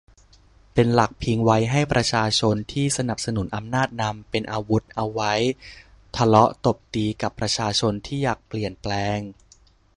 [0.73, 5.33] เป็นหลังพิงไว้ให้ประชาชนที่สนับสนุนอำนาจนำ เป็นอาวุธเอาไว้
[6.15, 9.19] ทะเลาะตบตีกับประชาชนที่อยากเปลี่ยนแปลง